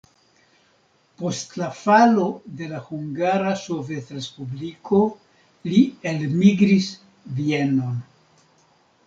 Post 1.21 1.51
la 1.61 1.67
falo 1.79 2.23
de 2.61 2.69
la 2.71 2.79
Hungara 2.87 3.51
Sovetrespubliko 3.65 5.03
li 5.71 5.85
elmigris 6.15 6.91
Vienon. 7.43 8.03